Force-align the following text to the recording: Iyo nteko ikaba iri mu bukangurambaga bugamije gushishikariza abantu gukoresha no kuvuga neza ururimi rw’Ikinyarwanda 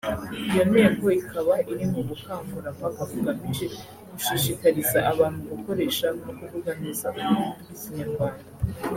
Iyo 0.49 0.63
nteko 0.71 1.05
ikaba 1.19 1.53
iri 1.71 1.85
mu 1.93 2.01
bukangurambaga 2.07 3.01
bugamije 3.09 3.65
gushishikariza 4.11 4.99
abantu 5.11 5.41
gukoresha 5.51 6.07
no 6.23 6.31
kuvuga 6.39 6.69
neza 6.81 7.03
ururimi 7.09 7.53
rw’Ikinyarwanda 7.61 8.45